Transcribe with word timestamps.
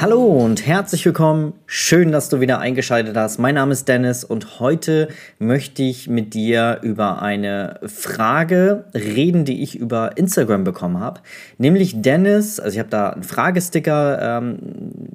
Hallo 0.00 0.24
und 0.24 0.66
herzlich 0.66 1.04
willkommen. 1.04 1.52
Schön, 1.66 2.10
dass 2.10 2.30
du 2.30 2.40
wieder 2.40 2.58
eingeschaltet 2.58 3.14
hast. 3.18 3.38
Mein 3.38 3.56
Name 3.56 3.72
ist 3.72 3.86
Dennis 3.86 4.24
und 4.24 4.58
heute 4.58 5.08
möchte 5.38 5.82
ich 5.82 6.08
mit 6.08 6.32
dir 6.32 6.78
über 6.80 7.20
eine 7.20 7.78
Frage 7.84 8.86
reden, 8.94 9.44
die 9.44 9.62
ich 9.62 9.76
über 9.78 10.16
Instagram 10.16 10.64
bekommen 10.64 11.00
habe. 11.00 11.20
Nämlich 11.58 12.00
Dennis, 12.00 12.58
also 12.58 12.72
ich 12.72 12.78
habe 12.78 12.88
da 12.88 13.10
einen 13.10 13.24
Fragesticker, 13.24 14.38
ähm, 14.38 14.58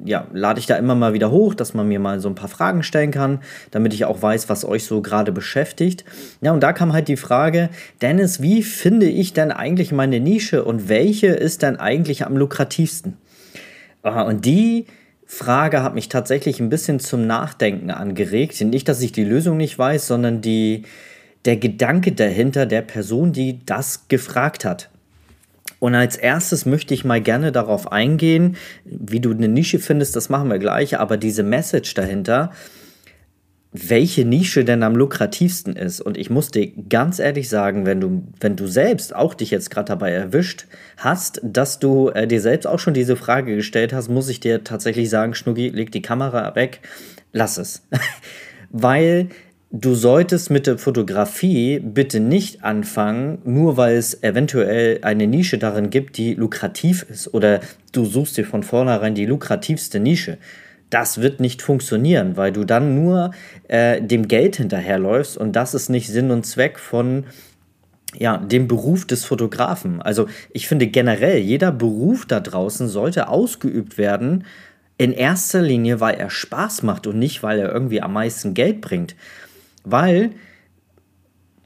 ja, 0.05 0.27
lade 0.33 0.59
ich 0.59 0.67
da 0.67 0.75
immer 0.75 0.93
mal 0.93 1.13
wieder 1.13 1.31
hoch, 1.31 1.55
dass 1.55 1.73
man 1.73 1.87
mir 1.87 1.99
mal 1.99 2.19
so 2.19 2.29
ein 2.29 2.35
paar 2.35 2.47
Fragen 2.47 2.83
stellen 2.83 3.09
kann, 3.09 3.39
damit 3.71 3.91
ich 3.91 4.05
auch 4.05 4.21
weiß, 4.21 4.49
was 4.49 4.65
euch 4.65 4.85
so 4.85 5.01
gerade 5.01 5.31
beschäftigt. 5.31 6.05
Ja, 6.41 6.51
und 6.51 6.61
da 6.61 6.73
kam 6.73 6.93
halt 6.93 7.07
die 7.07 7.17
Frage, 7.17 7.69
Dennis, 8.03 8.39
wie 8.39 8.61
finde 8.61 9.07
ich 9.07 9.33
denn 9.33 9.51
eigentlich 9.51 9.91
meine 9.91 10.19
Nische 10.19 10.63
und 10.63 10.89
welche 10.89 11.29
ist 11.29 11.63
denn 11.63 11.77
eigentlich 11.77 12.23
am 12.23 12.37
lukrativsten? 12.37 13.17
Und 14.11 14.45
die 14.45 14.85
Frage 15.25 15.81
hat 15.81 15.95
mich 15.95 16.09
tatsächlich 16.09 16.59
ein 16.59 16.69
bisschen 16.69 16.99
zum 16.99 17.25
Nachdenken 17.25 17.89
angeregt. 17.89 18.61
Nicht, 18.61 18.87
dass 18.87 19.01
ich 19.01 19.11
die 19.11 19.23
Lösung 19.23 19.57
nicht 19.57 19.77
weiß, 19.77 20.07
sondern 20.07 20.41
die, 20.41 20.83
der 21.45 21.57
Gedanke 21.57 22.11
dahinter 22.11 22.65
der 22.65 22.81
Person, 22.81 23.33
die 23.33 23.65
das 23.65 24.07
gefragt 24.07 24.65
hat. 24.65 24.89
Und 25.79 25.95
als 25.95 26.15
erstes 26.15 26.65
möchte 26.65 26.93
ich 26.93 27.03
mal 27.03 27.21
gerne 27.21 27.51
darauf 27.51 27.91
eingehen, 27.91 28.55
wie 28.85 29.19
du 29.19 29.31
eine 29.31 29.47
Nische 29.47 29.79
findest, 29.79 30.15
das 30.15 30.29
machen 30.29 30.49
wir 30.49 30.59
gleich, 30.59 30.99
aber 30.99 31.17
diese 31.17 31.43
Message 31.43 31.93
dahinter, 31.95 32.51
welche 33.75 34.25
Nische 34.25 34.63
denn 34.63 34.83
am 34.83 34.95
lukrativsten 34.95 35.75
ist. 35.75 36.01
Und 36.01 36.17
ich 36.17 36.29
muss 36.29 36.49
dir 36.49 36.71
ganz 36.89 37.19
ehrlich 37.19 37.49
sagen, 37.49 37.85
wenn 37.85 37.99
du, 37.99 38.23
wenn 38.39 38.55
du 38.55 38.67
selbst 38.67 39.15
auch 39.15 39.33
dich 39.33 39.51
jetzt 39.51 39.69
gerade 39.69 39.87
dabei 39.87 40.11
erwischt 40.11 40.65
hast, 40.97 41.41
dass 41.43 41.79
du 41.79 42.09
äh, 42.09 42.27
dir 42.27 42.41
selbst 42.41 42.65
auch 42.65 42.79
schon 42.79 42.93
diese 42.93 43.15
Frage 43.15 43.55
gestellt 43.55 43.93
hast, 43.93 44.09
muss 44.09 44.29
ich 44.29 44.39
dir 44.39 44.63
tatsächlich 44.63 45.09
sagen, 45.09 45.33
Schnuggi, 45.33 45.69
leg 45.69 45.91
die 45.91 46.01
Kamera 46.01 46.55
weg, 46.55 46.79
lass 47.33 47.57
es. 47.57 47.87
weil 48.71 49.29
du 49.71 49.93
solltest 49.93 50.51
mit 50.51 50.67
der 50.67 50.77
Fotografie 50.77 51.79
bitte 51.79 52.19
nicht 52.19 52.63
anfangen, 52.63 53.39
nur 53.45 53.77
weil 53.77 53.95
es 53.95 54.23
eventuell 54.23 54.99
eine 55.01 55.27
Nische 55.27 55.57
darin 55.57 55.89
gibt, 55.89 56.17
die 56.17 56.33
lukrativ 56.33 57.05
ist. 57.09 57.33
Oder 57.33 57.59
du 57.91 58.05
suchst 58.05 58.37
dir 58.37 58.45
von 58.45 58.63
vornherein 58.63 59.15
die 59.15 59.25
lukrativste 59.25 59.99
Nische 59.99 60.37
das 60.95 61.19
wird 61.19 61.41
nicht 61.41 61.61
funktionieren, 61.61 62.37
weil 62.37 62.53
du 62.53 62.63
dann 62.63 62.95
nur 62.95 63.31
äh, 63.67 64.01
dem 64.01 64.29
Geld 64.29 64.55
hinterherläufst 64.55 65.37
und 65.37 65.53
das 65.53 65.73
ist 65.73 65.89
nicht 65.89 66.07
Sinn 66.07 66.31
und 66.31 66.45
Zweck 66.45 66.79
von 66.79 67.25
ja, 68.17 68.37
dem 68.37 68.69
Beruf 68.69 69.05
des 69.05 69.25
Fotografen. 69.25 70.01
Also 70.01 70.27
ich 70.51 70.69
finde 70.69 70.87
generell, 70.87 71.39
jeder 71.39 71.73
Beruf 71.73 72.25
da 72.25 72.39
draußen 72.39 72.87
sollte 72.87 73.27
ausgeübt 73.27 73.97
werden, 73.97 74.45
in 74.97 75.11
erster 75.11 75.61
Linie, 75.61 75.99
weil 75.99 76.15
er 76.15 76.29
Spaß 76.29 76.83
macht 76.83 77.07
und 77.07 77.19
nicht, 77.19 77.43
weil 77.43 77.59
er 77.59 77.73
irgendwie 77.73 78.01
am 78.01 78.13
meisten 78.13 78.53
Geld 78.53 78.79
bringt. 78.79 79.17
Weil 79.83 80.31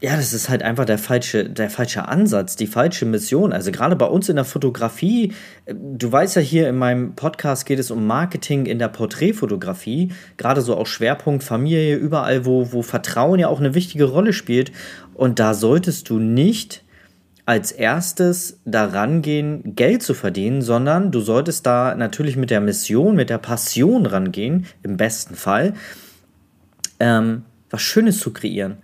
ja, 0.01 0.15
das 0.15 0.31
ist 0.31 0.47
halt 0.47 0.63
einfach 0.63 0.85
der 0.85 0.97
falsche, 0.97 1.49
der 1.49 1.69
falsche 1.69 2.07
Ansatz, 2.07 2.55
die 2.55 2.67
falsche 2.67 3.05
Mission. 3.05 3.51
Also 3.51 3.71
gerade 3.71 3.97
bei 3.97 4.05
uns 4.05 4.29
in 4.29 4.37
der 4.37 4.45
Fotografie, 4.45 5.33
äh, 5.65 5.75
du 5.75 6.09
weißt 6.09 6.37
ja 6.37 6.41
hier 6.41 6.69
in 6.69 6.77
meinem 6.77 7.15
Podcast 7.15 7.65
geht 7.65 7.79
es 7.79 7.91
um 7.91 8.07
Marketing 8.07 8.65
in 8.65 8.79
der 8.79 8.87
Porträtfotografie, 8.87 10.13
gerade 10.37 10.61
so 10.61 10.77
auch 10.77 10.87
Schwerpunkt 10.87 11.43
Familie, 11.43 11.97
überall, 11.97 12.45
wo, 12.45 12.71
wo 12.71 12.81
Vertrauen 12.81 13.39
ja 13.39 13.49
auch 13.49 13.59
eine 13.59 13.75
wichtige 13.75 14.05
Rolle 14.05 14.31
spielt. 14.31 14.71
Und 15.15 15.39
da 15.39 15.53
solltest 15.53 16.09
du 16.09 16.17
nicht 16.17 16.85
als 17.45 17.73
erstes 17.73 18.61
daran 18.63 19.21
gehen, 19.21 19.75
Geld 19.75 20.01
zu 20.01 20.13
verdienen, 20.13 20.61
sondern 20.61 21.11
du 21.11 21.19
solltest 21.19 21.66
da 21.66 21.95
natürlich 21.95 22.37
mit 22.37 22.51
der 22.51 22.61
Mission, 22.61 23.16
mit 23.16 23.29
der 23.29 23.39
Passion 23.39 24.05
rangehen, 24.05 24.66
im 24.81 24.95
besten 24.95 25.35
Fall, 25.35 25.73
ähm, 27.01 27.43
was 27.69 27.81
Schönes 27.81 28.19
zu 28.19 28.31
kreieren 28.31 28.77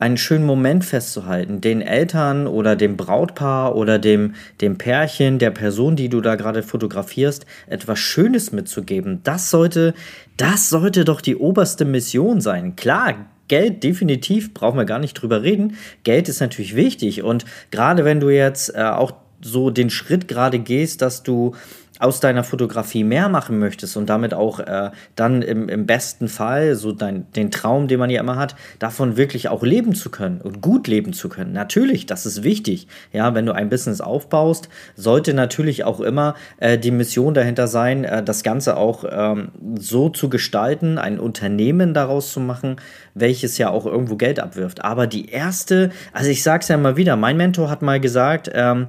einen 0.00 0.16
schönen 0.16 0.44
Moment 0.44 0.84
festzuhalten, 0.84 1.60
den 1.60 1.82
Eltern 1.82 2.46
oder 2.46 2.74
dem 2.74 2.96
Brautpaar 2.96 3.76
oder 3.76 3.98
dem, 3.98 4.34
dem 4.60 4.78
Pärchen, 4.78 5.38
der 5.38 5.50
Person, 5.50 5.94
die 5.94 6.08
du 6.08 6.20
da 6.22 6.34
gerade 6.34 6.62
fotografierst, 6.62 7.46
etwas 7.68 7.98
Schönes 7.98 8.50
mitzugeben. 8.50 9.20
Das 9.22 9.50
sollte, 9.50 9.94
das 10.38 10.70
sollte 10.70 11.04
doch 11.04 11.20
die 11.20 11.36
oberste 11.36 11.84
Mission 11.84 12.40
sein. 12.40 12.76
Klar, 12.76 13.26
Geld 13.48 13.82
definitiv, 13.82 14.54
brauchen 14.54 14.78
wir 14.78 14.86
gar 14.86 15.00
nicht 15.00 15.14
drüber 15.14 15.42
reden. 15.42 15.76
Geld 16.02 16.28
ist 16.28 16.40
natürlich 16.40 16.76
wichtig 16.76 17.22
und 17.22 17.44
gerade 17.70 18.04
wenn 18.04 18.20
du 18.20 18.30
jetzt 18.30 18.74
äh, 18.74 18.82
auch 18.82 19.12
so 19.40 19.70
den 19.70 19.90
Schritt 19.90 20.28
gerade 20.28 20.58
gehst, 20.58 21.02
dass 21.02 21.22
du 21.22 21.54
aus 22.00 22.18
deiner 22.18 22.42
Fotografie 22.42 23.04
mehr 23.04 23.28
machen 23.28 23.58
möchtest 23.58 23.96
und 23.96 24.08
damit 24.08 24.32
auch 24.32 24.58
äh, 24.58 24.90
dann 25.16 25.42
im, 25.42 25.68
im 25.68 25.86
besten 25.86 26.28
Fall 26.28 26.74
so 26.74 26.92
dein, 26.92 27.30
den 27.32 27.50
Traum, 27.50 27.88
den 27.88 27.98
man 27.98 28.08
ja 28.08 28.20
immer 28.20 28.36
hat, 28.36 28.56
davon 28.78 29.18
wirklich 29.18 29.48
auch 29.48 29.62
leben 29.62 29.94
zu 29.94 30.10
können 30.10 30.40
und 30.40 30.62
gut 30.62 30.88
leben 30.88 31.12
zu 31.12 31.28
können. 31.28 31.52
Natürlich, 31.52 32.06
das 32.06 32.24
ist 32.24 32.42
wichtig. 32.42 32.88
Ja, 33.12 33.34
wenn 33.34 33.44
du 33.44 33.52
ein 33.52 33.68
Business 33.68 34.00
aufbaust, 34.00 34.70
sollte 34.96 35.34
natürlich 35.34 35.84
auch 35.84 36.00
immer 36.00 36.34
äh, 36.56 36.78
die 36.78 36.90
Mission 36.90 37.34
dahinter 37.34 37.68
sein, 37.68 38.04
äh, 38.04 38.22
das 38.22 38.42
Ganze 38.42 38.78
auch 38.78 39.04
ähm, 39.08 39.48
so 39.78 40.08
zu 40.08 40.30
gestalten, 40.30 40.96
ein 40.96 41.20
Unternehmen 41.20 41.92
daraus 41.92 42.32
zu 42.32 42.40
machen, 42.40 42.76
welches 43.12 43.58
ja 43.58 43.68
auch 43.68 43.84
irgendwo 43.84 44.16
Geld 44.16 44.40
abwirft. 44.40 44.82
Aber 44.82 45.06
die 45.06 45.28
erste, 45.28 45.90
also 46.14 46.30
ich 46.30 46.42
sag's 46.42 46.68
ja 46.68 46.78
mal 46.78 46.96
wieder, 46.96 47.16
mein 47.16 47.36
Mentor 47.36 47.68
hat 47.68 47.82
mal 47.82 48.00
gesagt, 48.00 48.50
ähm, 48.54 48.86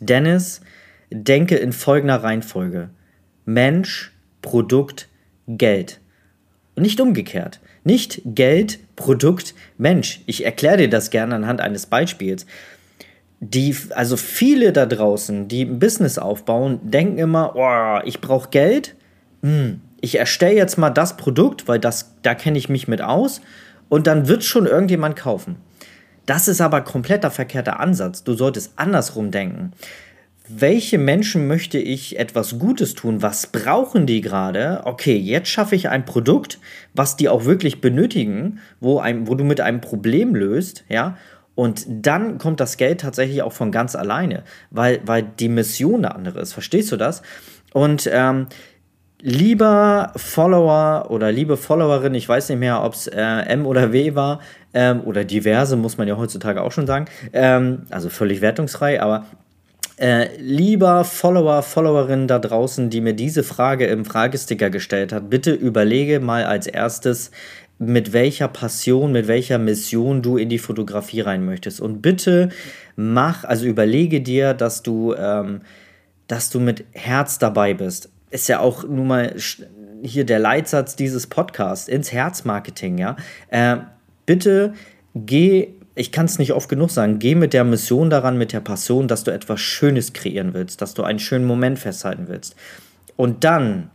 Dennis, 0.00 0.60
denke 1.10 1.56
in 1.56 1.72
folgender 1.72 2.22
Reihenfolge. 2.22 2.90
Mensch, 3.44 4.12
Produkt, 4.42 5.08
Geld. 5.46 6.00
Und 6.74 6.82
nicht 6.82 7.00
umgekehrt. 7.00 7.60
Nicht 7.84 8.22
Geld, 8.24 8.78
Produkt, 8.96 9.54
Mensch. 9.78 10.20
Ich 10.26 10.44
erkläre 10.44 10.78
dir 10.78 10.90
das 10.90 11.10
gerne 11.10 11.34
anhand 11.34 11.60
eines 11.60 11.86
Beispiels. 11.86 12.46
Die, 13.40 13.74
also 13.90 14.16
viele 14.16 14.72
da 14.72 14.84
draußen, 14.86 15.48
die 15.48 15.64
ein 15.64 15.78
Business 15.78 16.18
aufbauen, 16.18 16.78
denken 16.82 17.18
immer, 17.18 17.54
oh, 17.56 18.06
ich 18.06 18.20
brauche 18.20 18.50
Geld. 18.50 18.94
Hm, 19.42 19.80
ich 20.00 20.18
erstelle 20.18 20.56
jetzt 20.56 20.76
mal 20.76 20.90
das 20.90 21.16
Produkt, 21.16 21.68
weil 21.68 21.78
das, 21.78 22.14
da 22.22 22.34
kenne 22.34 22.58
ich 22.58 22.68
mich 22.68 22.88
mit 22.88 23.00
aus. 23.00 23.40
Und 23.88 24.06
dann 24.06 24.28
wird 24.28 24.44
schon 24.44 24.66
irgendjemand 24.66 25.16
kaufen. 25.16 25.56
Das 26.30 26.46
ist 26.46 26.60
aber 26.60 26.82
kompletter 26.82 27.32
verkehrter 27.32 27.80
Ansatz. 27.80 28.22
Du 28.22 28.34
solltest 28.34 28.74
andersrum 28.76 29.32
denken 29.32 29.72
welche 30.52 30.98
Menschen 30.98 31.46
möchte 31.46 31.78
ich 31.78 32.18
etwas 32.18 32.58
Gutes 32.58 32.94
tun? 32.94 33.22
Was 33.22 33.46
brauchen 33.46 34.06
die 34.06 34.20
gerade? 34.20 34.80
Okay, 34.84 35.16
jetzt 35.16 35.48
schaffe 35.48 35.76
ich 35.76 35.88
ein 35.88 36.04
Produkt, 36.04 36.58
was 36.92 37.16
die 37.16 37.28
auch 37.28 37.44
wirklich 37.44 37.80
benötigen, 37.80 38.58
wo, 38.80 38.98
ein, 38.98 39.28
wo 39.28 39.36
du 39.36 39.44
mit 39.44 39.60
einem 39.60 39.80
Problem 39.80 40.34
löst, 40.34 40.84
ja. 40.88 41.16
Und 41.54 41.84
dann 41.88 42.38
kommt 42.38 42.58
das 42.58 42.78
Geld 42.78 43.00
tatsächlich 43.02 43.42
auch 43.42 43.52
von 43.52 43.70
ganz 43.70 43.94
alleine, 43.94 44.42
weil, 44.70 45.00
weil 45.04 45.22
die 45.22 45.48
Mission 45.48 46.04
eine 46.04 46.16
andere 46.16 46.40
ist. 46.40 46.52
Verstehst 46.52 46.90
du 46.90 46.96
das? 46.96 47.22
Und 47.72 48.10
ähm, 48.12 48.48
lieber 49.22 50.12
Follower 50.16 51.10
oder 51.10 51.32
liebe 51.32 51.56
Followerin, 51.56 52.14
ich 52.14 52.28
weiß 52.28 52.48
nicht 52.48 52.58
mehr, 52.58 52.82
ob 52.82 52.94
es 52.94 53.06
äh, 53.06 53.20
M 53.20 53.66
oder 53.66 53.92
W 53.92 54.14
war, 54.14 54.40
ähm, 54.74 55.02
oder 55.04 55.24
diverse, 55.24 55.76
muss 55.76 55.98
man 55.98 56.08
ja 56.08 56.16
heutzutage 56.16 56.62
auch 56.62 56.72
schon 56.72 56.86
sagen, 56.86 57.06
ähm, 57.32 57.82
also 57.90 58.08
völlig 58.08 58.40
wertungsfrei, 58.40 59.00
aber 59.00 59.26
äh, 59.98 60.34
lieber 60.38 61.04
Follower, 61.04 61.62
Followerin 61.62 62.26
da 62.26 62.38
draußen, 62.38 62.88
die 62.88 63.00
mir 63.00 63.12
diese 63.12 63.42
Frage 63.42 63.86
im 63.86 64.04
Fragesticker 64.04 64.70
gestellt 64.70 65.12
hat, 65.12 65.28
bitte 65.28 65.52
überlege 65.52 66.20
mal 66.20 66.44
als 66.44 66.66
erstes, 66.66 67.30
mit 67.78 68.12
welcher 68.12 68.48
Passion, 68.48 69.10
mit 69.10 69.26
welcher 69.26 69.58
Mission 69.58 70.20
du 70.20 70.36
in 70.36 70.50
die 70.50 70.58
Fotografie 70.58 71.22
rein 71.22 71.44
möchtest. 71.44 71.80
Und 71.80 72.02
bitte 72.02 72.50
mach, 72.94 73.44
also 73.44 73.66
überlege 73.66 74.20
dir, 74.20 74.52
dass 74.52 74.82
du, 74.82 75.14
ähm, 75.14 75.62
dass 76.26 76.50
du 76.50 76.60
mit 76.60 76.84
Herz 76.92 77.38
dabei 77.38 77.72
bist. 77.72 78.10
Ist 78.30 78.48
ja 78.48 78.60
auch 78.60 78.84
nun 78.84 79.08
mal 79.08 79.34
hier 80.02 80.24
der 80.24 80.38
Leitsatz 80.38 80.96
dieses 80.96 81.26
Podcasts, 81.26 81.88
ins 81.88 82.12
Herzmarketing, 82.12 82.98
ja. 82.98 83.16
Äh, 83.48 83.78
bitte 84.24 84.74
geh 85.14 85.74
ich 85.96 86.12
kann 86.12 86.26
es 86.26 86.38
nicht 86.38 86.52
oft 86.52 86.68
genug 86.68 86.90
sagen, 86.90 87.18
geh 87.18 87.34
mit 87.34 87.52
der 87.52 87.64
Mission 87.64 88.08
daran, 88.08 88.38
mit 88.38 88.52
der 88.52 88.60
Passion, 88.60 89.08
dass 89.08 89.24
du 89.24 89.32
etwas 89.32 89.60
Schönes 89.60 90.12
kreieren 90.12 90.54
willst, 90.54 90.80
dass 90.80 90.94
du 90.94 91.02
einen 91.02 91.18
schönen 91.18 91.44
Moment 91.44 91.78
festhalten 91.78 92.28
willst. 92.28 92.56
Und 93.16 93.44
dann 93.44 93.90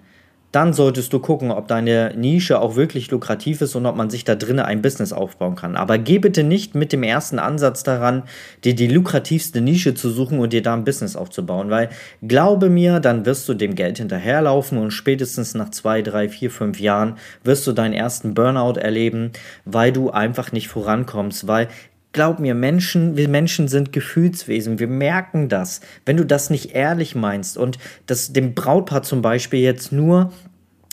dann 0.55 0.71
solltest 0.71 1.11
du 1.11 1.19
gucken, 1.19 1.51
ob 1.51 1.67
deine 1.67 2.13
Nische 2.15 2.61
auch 2.61 2.77
wirklich 2.77 3.11
lukrativ 3.11 3.59
ist 3.59 3.75
und 3.75 3.85
ob 3.85 3.97
man 3.97 4.09
sich 4.09 4.23
da 4.23 4.35
drinnen 4.35 4.63
ein 4.63 4.81
Business 4.81 5.11
aufbauen 5.11 5.55
kann. 5.55 5.75
Aber 5.75 5.97
geh 5.97 6.17
bitte 6.17 6.45
nicht 6.45 6.75
mit 6.75 6.93
dem 6.93 7.03
ersten 7.03 7.39
Ansatz 7.39 7.83
daran, 7.83 8.23
dir 8.63 8.73
die 8.73 8.87
lukrativste 8.87 9.59
Nische 9.59 9.95
zu 9.95 10.09
suchen 10.09 10.39
und 10.39 10.53
dir 10.53 10.61
da 10.61 10.73
ein 10.73 10.85
Business 10.85 11.17
aufzubauen, 11.17 11.69
weil 11.69 11.89
glaube 12.21 12.69
mir, 12.69 13.01
dann 13.01 13.25
wirst 13.25 13.49
du 13.49 13.53
dem 13.53 13.75
Geld 13.75 13.97
hinterherlaufen 13.97 14.77
und 14.77 14.91
spätestens 14.91 15.55
nach 15.55 15.71
zwei, 15.71 16.01
drei, 16.01 16.29
vier, 16.29 16.49
fünf 16.49 16.79
Jahren 16.79 17.17
wirst 17.43 17.67
du 17.67 17.73
deinen 17.73 17.93
ersten 17.93 18.33
Burnout 18.33 18.79
erleben, 18.79 19.33
weil 19.65 19.91
du 19.91 20.09
einfach 20.09 20.53
nicht 20.53 20.69
vorankommst, 20.69 21.47
weil 21.47 21.67
glaub 22.15 22.39
mir, 22.39 22.55
Menschen, 22.55 23.17
wir 23.17 23.27
Menschen 23.27 23.67
sind 23.67 23.91
Gefühlswesen. 23.91 24.79
Wir 24.79 24.87
merken 24.87 25.49
das. 25.49 25.81
Wenn 26.05 26.15
du 26.15 26.25
das 26.25 26.49
nicht 26.49 26.73
ehrlich 26.73 27.13
meinst 27.13 27.57
und 27.57 27.77
das 28.07 28.31
dem 28.31 28.55
Brautpaar 28.55 29.03
zum 29.03 29.21
Beispiel 29.21 29.59
jetzt 29.59 29.91
nur 29.91 30.31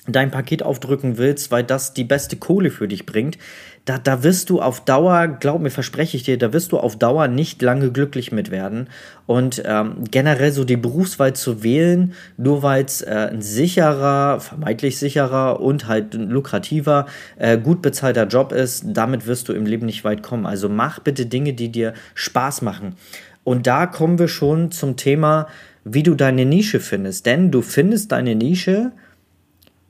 dein 0.09 0.33
Paket 0.33 0.65
aufdrücken 0.65 1.19
willst, 1.19 1.53
weil 1.53 1.63
das 1.63 1.95
die 1.95 2.03
beste 2.03 2.37
Kohle 2.37 2.71
für 2.71 2.89
dich 2.89 3.07
bringt, 3.07 3.39
da, 3.85 3.99
da 3.99 4.23
wirst 4.23 4.49
du 4.49 4.61
auf 4.61 4.85
Dauer, 4.85 5.27
glaub 5.27 5.61
mir, 5.61 5.71
verspreche 5.71 6.17
ich 6.17 6.23
dir, 6.23 6.39
da 6.39 6.53
wirst 6.53 6.71
du 6.71 6.79
auf 6.79 6.97
Dauer 6.97 7.27
nicht 7.27 7.61
lange 7.63 7.91
glücklich 7.91 8.31
mit 8.31 8.53
werden. 8.53 8.89
Und 9.27 9.63
ähm, 9.65 10.05
generell 10.11 10.53
so 10.53 10.65
die 10.65 10.77
Berufswahl 10.77 11.35
zu 11.35 11.65
wählen, 11.65 12.13
nur 12.37 12.63
weil 12.63 12.85
es 12.85 13.03
äh, 13.03 13.29
ein 13.33 13.43
sicherer, 13.43 14.39
vermeintlich 14.41 14.99
sicherer 14.99 15.61
und 15.61 15.89
halt 15.89 16.15
lukrativer, 16.15 17.07
äh, 17.39 17.59
gut 17.59 17.83
bezahlter 17.83 18.27
Job 18.27 18.53
ist, 18.53 18.85
damit 18.87 19.27
wirst 19.27 19.49
du 19.49 19.53
im 19.53 19.67
Leben 19.67 19.87
nicht 19.87 20.05
weit 20.05 20.23
kommen. 20.23 20.47
Also 20.47 20.69
mach 20.69 21.01
bitte 21.01 21.27
Dinge, 21.27 21.53
die 21.53 21.73
dir 21.73 21.95
Spaß 22.15 22.63
machen. 22.63 22.95
Und 23.43 23.67
da 23.67 23.87
kommen 23.87 24.21
wir 24.21 24.29
schon 24.29 24.71
zum 24.71 24.97
Thema, 24.97 25.49
wie 25.85 26.05
du 26.05 26.15
deine 26.15 26.45
Nische 26.45 26.79
findest. 26.79 27.27
Denn 27.27 27.51
du 27.51 27.63
findest 27.63 28.13
deine 28.13 28.37
Nische, 28.37 28.93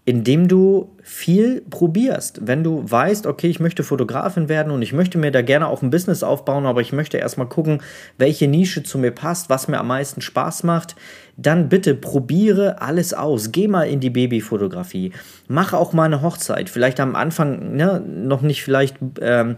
indem 0.05 0.49
du 0.49 0.97
viel 1.03 1.63
probierst. 1.71 2.47
Wenn 2.47 2.65
du 2.65 2.83
weißt, 2.85 3.27
okay, 3.27 3.49
ich 3.49 3.61
möchte 3.61 3.85
Fotografin 3.85 4.49
werden 4.49 4.73
und 4.73 4.83
ich 4.83 4.93
möchte 4.93 5.17
mir 5.17 5.31
da 5.31 5.43
gerne 5.43 5.69
auch 5.69 5.83
ein 5.83 5.91
Business 5.91 6.25
aufbauen, 6.25 6.67
aber 6.67 6.81
ich 6.81 6.93
möchte 6.93 7.19
erstmal 7.19 7.49
gucken, 7.49 7.83
welche 8.19 8.49
Nische 8.49 8.83
zu 8.83 8.99
mir 8.99 9.13
passt, 9.13 9.49
was 9.49 9.69
mir 9.69 9.79
am 9.79 9.87
meisten 9.87 10.21
Spaß 10.21 10.65
macht, 10.65 10.97
dann 11.37 11.69
bitte 11.69 11.95
probiere 11.95 12.83
alles 12.83 13.15
aus. 13.15 13.53
Geh 13.53 13.69
mal 13.69 13.85
in 13.85 14.01
die 14.01 14.11
Babyfotografie. 14.11 15.13
Mach 15.47 15.73
auch 15.73 15.93
mal 15.93 16.05
eine 16.05 16.21
Hochzeit. 16.21 16.69
Vielleicht 16.69 16.99
am 16.99 17.15
Anfang 17.15 17.77
ne, 17.77 18.01
noch 18.01 18.43
nicht 18.43 18.65
vielleicht. 18.65 18.97
Ähm, 19.21 19.57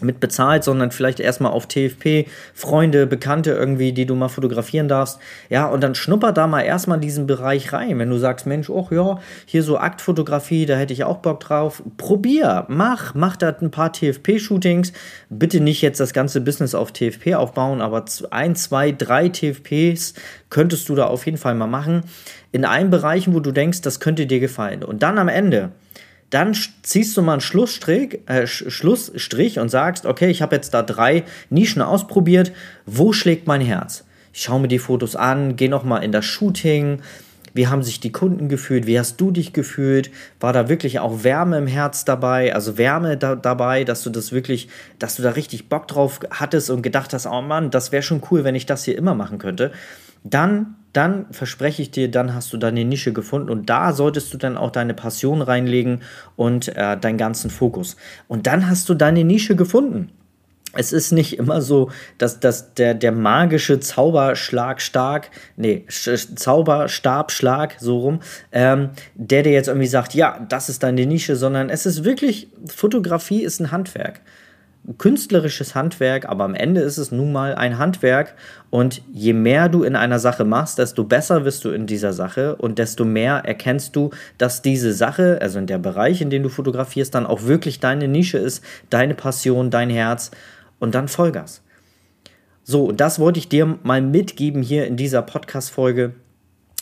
mit 0.00 0.18
bezahlt, 0.18 0.64
sondern 0.64 0.90
vielleicht 0.90 1.20
erstmal 1.20 1.52
auf 1.52 1.68
TFP, 1.68 2.26
Freunde, 2.52 3.06
Bekannte 3.06 3.52
irgendwie, 3.52 3.92
die 3.92 4.06
du 4.06 4.16
mal 4.16 4.28
fotografieren 4.28 4.88
darfst. 4.88 5.20
Ja, 5.50 5.66
und 5.66 5.82
dann 5.82 5.94
schnupper 5.94 6.32
da 6.32 6.48
mal 6.48 6.62
erstmal 6.62 6.98
in 6.98 7.02
diesen 7.02 7.26
Bereich 7.26 7.72
rein. 7.72 7.98
Wenn 7.98 8.10
du 8.10 8.18
sagst, 8.18 8.46
Mensch, 8.46 8.68
oh 8.70 8.88
ja, 8.90 9.20
hier 9.46 9.62
so 9.62 9.78
Aktfotografie, 9.78 10.66
da 10.66 10.76
hätte 10.76 10.92
ich 10.92 11.04
auch 11.04 11.18
Bock 11.18 11.40
drauf. 11.40 11.82
Probier, 11.96 12.66
mach, 12.68 13.14
mach 13.14 13.36
da 13.36 13.54
ein 13.60 13.70
paar 13.70 13.92
TFP-Shootings. 13.92 14.92
Bitte 15.30 15.60
nicht 15.60 15.80
jetzt 15.80 16.00
das 16.00 16.12
ganze 16.12 16.40
Business 16.40 16.74
auf 16.74 16.90
TFP 16.90 17.34
aufbauen, 17.34 17.80
aber 17.80 18.04
ein, 18.30 18.56
zwei, 18.56 18.90
drei 18.90 19.28
TFPs 19.28 20.14
könntest 20.50 20.88
du 20.88 20.96
da 20.96 21.06
auf 21.06 21.24
jeden 21.26 21.38
Fall 21.38 21.54
mal 21.54 21.66
machen. 21.68 22.02
In 22.50 22.64
allen 22.64 22.90
Bereichen, 22.90 23.32
wo 23.32 23.40
du 23.40 23.52
denkst, 23.52 23.82
das 23.82 24.00
könnte 24.00 24.26
dir 24.26 24.40
gefallen. 24.40 24.82
Und 24.82 25.02
dann 25.02 25.18
am 25.18 25.28
Ende, 25.28 25.70
dann 26.34 26.52
ziehst 26.82 27.16
du 27.16 27.22
mal 27.22 27.34
einen 27.34 27.40
Schlussstrich, 27.40 28.18
äh, 28.26 28.48
Schlussstrich 28.48 29.60
und 29.60 29.68
sagst, 29.68 30.04
okay, 30.04 30.30
ich 30.30 30.42
habe 30.42 30.56
jetzt 30.56 30.74
da 30.74 30.82
drei 30.82 31.22
Nischen 31.48 31.80
ausprobiert. 31.80 32.50
Wo 32.86 33.12
schlägt 33.12 33.46
mein 33.46 33.60
Herz? 33.60 34.04
Ich 34.32 34.42
schaue 34.42 34.58
mir 34.58 34.66
die 34.66 34.80
Fotos 34.80 35.14
an, 35.14 35.54
gehe 35.54 35.70
nochmal 35.70 36.02
in 36.02 36.10
das 36.10 36.24
Shooting. 36.24 37.02
Wie 37.52 37.68
haben 37.68 37.84
sich 37.84 38.00
die 38.00 38.10
Kunden 38.10 38.48
gefühlt? 38.48 38.88
Wie 38.88 38.98
hast 38.98 39.20
du 39.20 39.30
dich 39.30 39.52
gefühlt? 39.52 40.10
War 40.40 40.52
da 40.52 40.68
wirklich 40.68 40.98
auch 40.98 41.22
Wärme 41.22 41.56
im 41.56 41.68
Herz 41.68 42.04
dabei? 42.04 42.52
Also 42.52 42.78
Wärme 42.78 43.16
da, 43.16 43.36
dabei, 43.36 43.84
dass 43.84 44.02
du 44.02 44.10
das 44.10 44.32
wirklich, 44.32 44.68
dass 44.98 45.14
du 45.14 45.22
da 45.22 45.30
richtig 45.30 45.68
Bock 45.68 45.86
drauf 45.86 46.18
hattest 46.32 46.68
und 46.68 46.82
gedacht 46.82 47.12
hast, 47.12 47.26
oh 47.26 47.42
Mann, 47.42 47.70
das 47.70 47.92
wäre 47.92 48.02
schon 48.02 48.22
cool, 48.32 48.42
wenn 48.42 48.56
ich 48.56 48.66
das 48.66 48.82
hier 48.82 48.98
immer 48.98 49.14
machen 49.14 49.38
könnte. 49.38 49.70
Dann 50.24 50.76
dann 50.94 51.26
verspreche 51.32 51.82
ich 51.82 51.90
dir, 51.90 52.08
dann 52.10 52.34
hast 52.34 52.52
du 52.52 52.56
deine 52.56 52.84
Nische 52.84 53.12
gefunden 53.12 53.50
und 53.50 53.68
da 53.68 53.92
solltest 53.92 54.32
du 54.32 54.38
dann 54.38 54.56
auch 54.56 54.70
deine 54.70 54.94
Passion 54.94 55.42
reinlegen 55.42 56.02
und 56.36 56.68
äh, 56.68 56.96
deinen 56.96 57.18
ganzen 57.18 57.50
Fokus. 57.50 57.96
Und 58.28 58.46
dann 58.46 58.70
hast 58.70 58.88
du 58.88 58.94
deine 58.94 59.24
Nische 59.24 59.56
gefunden. 59.56 60.10
Es 60.76 60.92
ist 60.92 61.12
nicht 61.12 61.38
immer 61.38 61.60
so, 61.62 61.90
dass, 62.18 62.40
dass 62.40 62.74
der, 62.74 62.94
der 62.94 63.12
magische 63.12 63.80
Zauberschlag 63.80 64.80
stark, 64.80 65.30
nee, 65.56 65.84
Zauberstabschlag, 65.88 67.76
so 67.78 67.98
rum, 67.98 68.20
ähm, 68.52 68.90
der 69.14 69.42
dir 69.42 69.52
jetzt 69.52 69.68
irgendwie 69.68 69.86
sagt, 69.86 70.14
ja, 70.14 70.44
das 70.48 70.68
ist 70.68 70.82
deine 70.82 71.06
Nische, 71.06 71.36
sondern 71.36 71.70
es 71.70 71.86
ist 71.86 72.04
wirklich, 72.04 72.48
Fotografie 72.66 73.42
ist 73.42 73.60
ein 73.60 73.72
Handwerk 73.72 74.20
künstlerisches 74.98 75.74
Handwerk, 75.74 76.28
aber 76.28 76.44
am 76.44 76.54
Ende 76.54 76.82
ist 76.82 76.98
es 76.98 77.10
nun 77.10 77.32
mal 77.32 77.54
ein 77.54 77.78
Handwerk 77.78 78.34
und 78.70 79.02
je 79.12 79.32
mehr 79.32 79.68
du 79.68 79.82
in 79.82 79.96
einer 79.96 80.18
Sache 80.18 80.44
machst, 80.44 80.78
desto 80.78 81.04
besser 81.04 81.44
wirst 81.44 81.64
du 81.64 81.70
in 81.70 81.86
dieser 81.86 82.12
Sache 82.12 82.56
und 82.56 82.78
desto 82.78 83.04
mehr 83.04 83.42
erkennst 83.44 83.96
du, 83.96 84.10
dass 84.36 84.62
diese 84.62 84.92
Sache, 84.92 85.38
also 85.40 85.58
in 85.58 85.66
der 85.66 85.78
Bereich, 85.78 86.20
in 86.20 86.30
dem 86.30 86.42
du 86.42 86.50
fotografierst, 86.50 87.14
dann 87.14 87.26
auch 87.26 87.44
wirklich 87.44 87.80
deine 87.80 88.08
Nische 88.08 88.38
ist, 88.38 88.62
deine 88.90 89.14
Passion, 89.14 89.70
dein 89.70 89.90
Herz 89.90 90.30
und 90.78 90.94
dann 90.94 91.08
Vollgas. 91.08 91.62
So, 92.62 92.92
das 92.92 93.18
wollte 93.18 93.38
ich 93.38 93.48
dir 93.48 93.78
mal 93.82 94.02
mitgeben 94.02 94.62
hier 94.62 94.86
in 94.86 94.96
dieser 94.96 95.22
Podcast-Folge. 95.22 96.14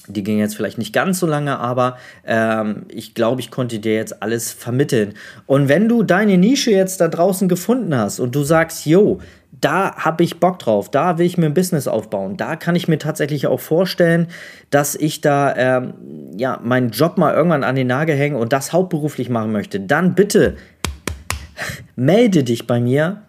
Die 0.09 0.23
ging 0.23 0.39
jetzt 0.39 0.57
vielleicht 0.57 0.79
nicht 0.79 0.93
ganz 0.93 1.21
so 1.21 1.27
lange, 1.27 1.59
aber 1.59 1.97
ähm, 2.27 2.87
ich 2.89 3.15
glaube, 3.15 3.41
ich 3.41 3.51
konnte 3.51 3.79
dir 3.79 3.95
jetzt 3.95 4.23
alles 4.23 4.53
vermitteln. 4.53 5.15
Und 5.47 5.69
wenn 5.69 5.89
du 5.89 6.03
deine 6.03 6.39
Nische 6.39 6.73
jetzt 6.73 7.01
da 7.01 7.09
draußen 7.09 7.49
gefunden 7.49 7.97
hast 7.97 8.19
und 8.19 8.35
du 8.35 8.43
sagst, 8.43 8.85
yo, 8.85 9.21
da 9.61 9.95
habe 9.95 10.25
ich 10.25 10.41
Bock 10.41 10.59
drauf, 10.59 10.91
da 10.91 11.19
will 11.19 11.27
ich 11.27 11.39
mir 11.39 11.47
ein 11.47 11.55
Business 11.55 11.87
aufbauen, 11.87 12.37
da 12.37 12.57
kann 12.57 12.75
ich 12.75 12.89
mir 12.89 12.99
tatsächlich 12.99 13.47
auch 13.47 13.61
vorstellen, 13.61 14.27
dass 14.71 14.95
ich 14.95 15.21
da 15.21 15.55
ähm, 15.57 15.95
ja 16.37 16.59
meinen 16.63 16.91
Job 16.91 17.17
mal 17.17 17.35
irgendwann 17.35 17.63
an 17.63 17.77
den 17.77 17.87
Nagel 17.87 18.17
hänge 18.17 18.39
und 18.39 18.53
das 18.53 18.73
hauptberuflich 18.73 19.29
machen 19.29 19.53
möchte, 19.53 19.79
dann 19.79 20.15
bitte 20.15 20.57
melde 21.97 22.43
dich 22.43 22.67
bei 22.67 22.81
mir 22.81 23.23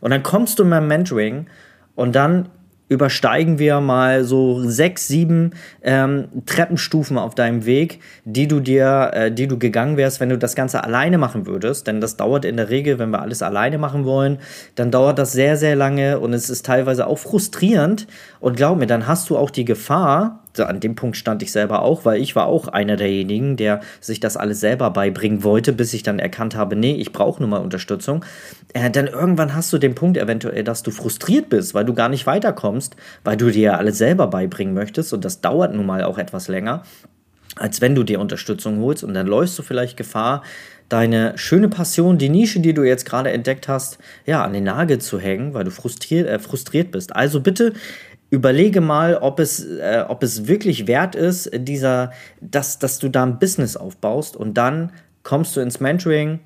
und 0.00 0.10
dann 0.10 0.22
kommst 0.22 0.58
du 0.58 0.62
in 0.62 0.68
mein 0.68 0.86
Mentoring 0.86 1.46
und 1.94 2.14
dann 2.14 2.48
übersteigen 2.88 3.58
wir 3.58 3.80
mal 3.80 4.24
so 4.24 4.62
sechs, 4.62 5.08
sieben 5.08 5.52
ähm, 5.82 6.28
Treppenstufen 6.46 7.18
auf 7.18 7.34
deinem 7.34 7.66
Weg, 7.66 8.00
die 8.24 8.48
du 8.48 8.60
dir, 8.60 9.10
äh, 9.12 9.32
die 9.32 9.46
du 9.46 9.58
gegangen 9.58 9.96
wärst, 9.96 10.20
wenn 10.20 10.30
du 10.30 10.38
das 10.38 10.54
Ganze 10.54 10.82
alleine 10.84 11.18
machen 11.18 11.46
würdest. 11.46 11.86
Denn 11.86 12.00
das 12.00 12.16
dauert 12.16 12.44
in 12.44 12.56
der 12.56 12.70
Regel, 12.70 12.98
wenn 12.98 13.10
wir 13.10 13.20
alles 13.20 13.42
alleine 13.42 13.78
machen 13.78 14.04
wollen, 14.04 14.38
dann 14.74 14.90
dauert 14.90 15.18
das 15.18 15.32
sehr, 15.32 15.56
sehr 15.56 15.76
lange 15.76 16.18
und 16.18 16.32
es 16.32 16.48
ist 16.48 16.64
teilweise 16.64 17.06
auch 17.06 17.18
frustrierend. 17.18 18.06
Und 18.40 18.56
glaub 18.56 18.78
mir, 18.78 18.86
dann 18.86 19.06
hast 19.06 19.28
du 19.30 19.36
auch 19.36 19.50
die 19.50 19.64
Gefahr, 19.64 20.42
an 20.58 20.80
dem 20.80 20.94
Punkt 20.94 21.16
stand 21.16 21.42
ich 21.42 21.52
selber 21.52 21.82
auch, 21.82 22.04
weil 22.04 22.20
ich 22.20 22.34
war 22.34 22.46
auch 22.46 22.68
einer 22.68 22.96
derjenigen, 22.96 23.56
der 23.56 23.80
sich 24.00 24.20
das 24.20 24.36
alles 24.36 24.60
selber 24.60 24.90
beibringen 24.90 25.44
wollte, 25.44 25.72
bis 25.72 25.94
ich 25.94 26.02
dann 26.02 26.18
erkannt 26.18 26.56
habe, 26.56 26.76
nee, 26.76 26.94
ich 26.94 27.12
brauche 27.12 27.40
nun 27.40 27.50
mal 27.50 27.58
Unterstützung. 27.58 28.24
Äh, 28.74 28.90
dann 28.90 29.06
irgendwann 29.06 29.54
hast 29.54 29.72
du 29.72 29.78
den 29.78 29.94
Punkt 29.94 30.16
eventuell, 30.16 30.64
dass 30.64 30.82
du 30.82 30.90
frustriert 30.90 31.48
bist, 31.48 31.74
weil 31.74 31.84
du 31.84 31.94
gar 31.94 32.08
nicht 32.08 32.26
weiterkommst, 32.26 32.96
weil 33.24 33.36
du 33.36 33.50
dir 33.50 33.78
alles 33.78 33.98
selber 33.98 34.26
beibringen 34.26 34.74
möchtest 34.74 35.12
und 35.12 35.24
das 35.24 35.40
dauert 35.40 35.74
nun 35.74 35.86
mal 35.86 36.02
auch 36.04 36.18
etwas 36.18 36.48
länger, 36.48 36.82
als 37.56 37.80
wenn 37.80 37.94
du 37.94 38.02
dir 38.02 38.20
Unterstützung 38.20 38.80
holst 38.80 39.04
und 39.04 39.14
dann 39.14 39.26
läufst 39.26 39.58
du 39.58 39.62
vielleicht 39.62 39.96
Gefahr, 39.96 40.42
deine 40.88 41.36
schöne 41.36 41.68
Passion, 41.68 42.18
die 42.18 42.28
Nische, 42.28 42.60
die 42.60 42.72
du 42.72 42.82
jetzt 42.82 43.04
gerade 43.04 43.30
entdeckt 43.30 43.68
hast, 43.68 43.98
ja, 44.24 44.42
an 44.42 44.52
den 44.52 44.64
Nagel 44.64 44.98
zu 44.98 45.18
hängen, 45.18 45.54
weil 45.54 45.64
du 45.64 45.70
frustriert, 45.70 46.26
äh, 46.26 46.38
frustriert 46.38 46.90
bist. 46.90 47.14
Also 47.14 47.40
bitte 47.40 47.74
überlege 48.30 48.80
mal, 48.80 49.16
ob 49.16 49.40
es, 49.40 49.64
äh, 49.64 50.04
ob 50.06 50.22
es 50.22 50.46
wirklich 50.46 50.86
wert 50.86 51.14
ist, 51.14 51.50
dieser, 51.52 52.12
dass, 52.40 52.78
dass 52.78 52.98
du 52.98 53.08
da 53.08 53.22
ein 53.22 53.38
Business 53.38 53.76
aufbaust 53.76 54.36
und 54.36 54.54
dann 54.54 54.92
kommst 55.22 55.56
du 55.56 55.60
ins 55.60 55.80
Mentoring 55.80 56.40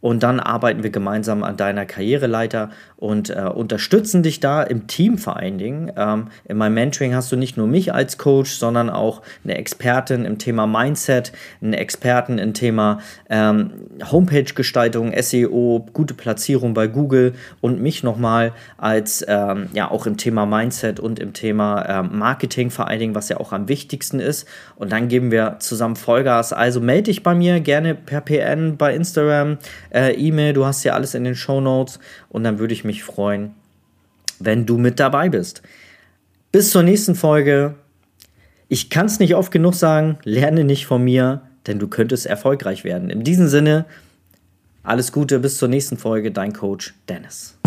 und 0.00 0.22
dann 0.22 0.38
arbeiten 0.38 0.82
wir 0.82 0.90
gemeinsam 0.90 1.42
an 1.42 1.56
deiner 1.56 1.84
Karriereleiter 1.84 2.70
und 2.96 3.30
äh, 3.30 3.42
unterstützen 3.42 4.22
dich 4.22 4.38
da 4.38 4.62
im 4.62 4.86
Team 4.86 5.18
vor 5.18 5.36
allen 5.36 5.58
Dingen. 5.58 5.92
Ähm, 5.96 6.28
in 6.44 6.56
meinem 6.56 6.74
Mentoring 6.74 7.14
hast 7.14 7.32
du 7.32 7.36
nicht 7.36 7.56
nur 7.56 7.66
mich 7.66 7.92
als 7.92 8.16
Coach, 8.16 8.52
sondern 8.52 8.90
auch 8.90 9.22
eine 9.42 9.56
Expertin 9.56 10.24
im 10.24 10.38
Thema 10.38 10.66
Mindset, 10.66 11.32
einen 11.60 11.72
Experten 11.72 12.38
im 12.38 12.54
Thema 12.54 13.00
ähm, 13.28 13.72
Homepage-Gestaltung, 14.10 15.12
SEO, 15.20 15.86
gute 15.92 16.14
Platzierung 16.14 16.74
bei 16.74 16.86
Google 16.86 17.34
und 17.60 17.80
mich 17.80 18.04
nochmal 18.04 18.52
als 18.76 19.24
ähm, 19.26 19.68
ja 19.72 19.90
auch 19.90 20.06
im 20.06 20.16
Thema 20.16 20.46
Mindset 20.46 21.00
und 21.00 21.18
im 21.18 21.32
Thema 21.32 21.86
ähm, 21.88 22.18
Marketing 22.18 22.70
vor 22.70 22.86
allen 22.86 23.00
Dingen, 23.00 23.14
was 23.16 23.28
ja 23.28 23.38
auch 23.38 23.52
am 23.52 23.68
wichtigsten 23.68 24.20
ist. 24.20 24.46
Und 24.76 24.92
dann 24.92 25.08
geben 25.08 25.32
wir 25.32 25.56
zusammen 25.58 25.96
Vollgas. 25.96 26.52
Also 26.52 26.80
melde 26.80 27.04
dich 27.04 27.24
bei 27.24 27.34
mir 27.34 27.58
gerne 27.60 27.96
per 27.96 28.20
PN 28.20 28.76
bei 28.76 28.94
Instagram 28.94 29.58
äh, 29.92 30.14
E-Mail, 30.14 30.52
du 30.52 30.64
hast 30.64 30.84
ja 30.84 30.94
alles 30.94 31.14
in 31.14 31.24
den 31.24 31.34
Show 31.34 31.60
Notes 31.60 31.98
und 32.28 32.44
dann 32.44 32.58
würde 32.58 32.74
ich 32.74 32.84
mich 32.84 33.04
freuen, 33.04 33.54
wenn 34.38 34.66
du 34.66 34.78
mit 34.78 35.00
dabei 35.00 35.28
bist. 35.28 35.62
Bis 36.52 36.70
zur 36.70 36.82
nächsten 36.82 37.14
Folge. 37.14 37.74
Ich 38.68 38.90
kann 38.90 39.06
es 39.06 39.18
nicht 39.18 39.34
oft 39.34 39.50
genug 39.50 39.74
sagen, 39.74 40.18
lerne 40.24 40.64
nicht 40.64 40.86
von 40.86 41.02
mir, 41.02 41.42
denn 41.66 41.78
du 41.78 41.88
könntest 41.88 42.26
erfolgreich 42.26 42.84
werden. 42.84 43.10
In 43.10 43.24
diesem 43.24 43.48
Sinne, 43.48 43.86
alles 44.82 45.12
Gute, 45.12 45.38
bis 45.38 45.58
zur 45.58 45.68
nächsten 45.68 45.98
Folge, 45.98 46.30
dein 46.30 46.52
Coach 46.52 46.94
Dennis. 47.08 47.58